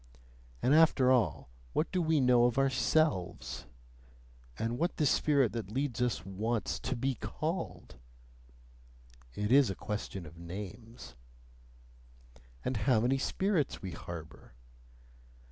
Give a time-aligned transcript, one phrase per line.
[0.63, 3.67] And after all, what do we know of ourselves?
[4.57, 7.97] And what the spirit that leads us wants TO BE CALLED?
[9.35, 11.13] (It is a question of names.)
[12.65, 14.55] And how many spirits we harbour?